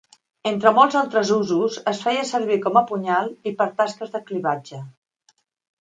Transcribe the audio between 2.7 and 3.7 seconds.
a punyal i